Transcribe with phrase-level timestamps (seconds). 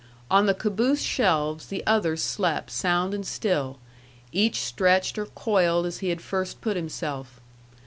[0.31, 3.77] On the caboose shelves the others slept sound and still,
[4.31, 7.39] each stretched or coiled as he had first put himself.